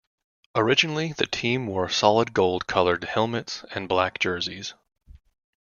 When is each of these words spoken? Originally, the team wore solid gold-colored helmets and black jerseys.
Originally, 0.55 1.13
the 1.13 1.27
team 1.27 1.67
wore 1.67 1.87
solid 1.87 2.33
gold-colored 2.33 3.03
helmets 3.03 3.63
and 3.71 3.87
black 3.87 4.17
jerseys. 4.17 4.73